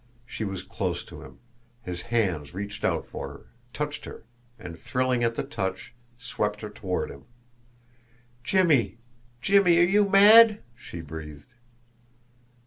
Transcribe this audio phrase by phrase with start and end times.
[0.25, 1.37] She was close to him,
[1.83, 4.23] his hands reached out for her, touched her,
[4.57, 7.25] and thrilling at the touch, swept her toward him.
[8.43, 8.97] "Jimmie
[9.43, 11.53] Jimmie are you mad!" she breathed.